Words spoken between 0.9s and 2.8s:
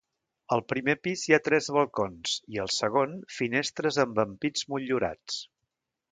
pis hi ha tres balcons i al